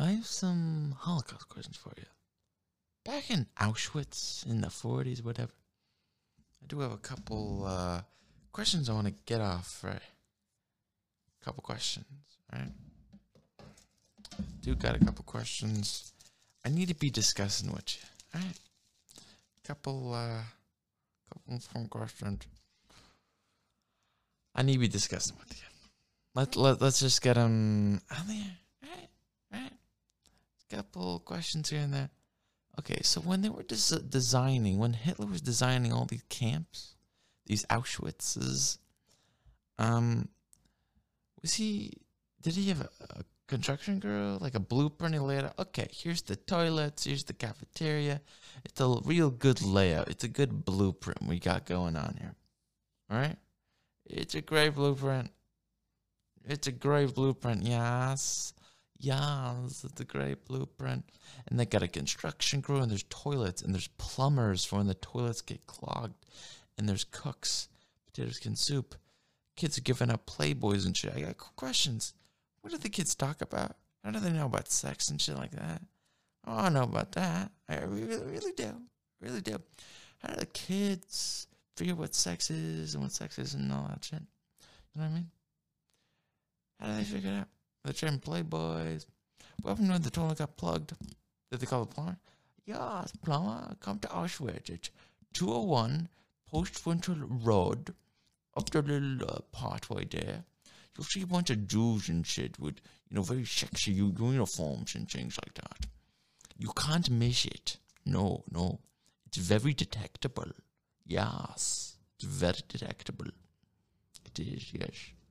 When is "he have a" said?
42.54-42.88